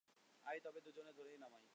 আয় 0.45 0.59
তবে, 0.59 0.79
দুজনে 0.85 1.11
ধরেই 1.17 1.37
নামাই। 1.37 1.63